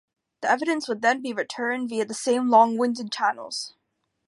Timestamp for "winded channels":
2.75-3.75